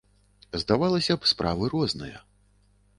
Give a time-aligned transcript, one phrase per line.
[0.63, 2.27] Здавалася б, справы розныя.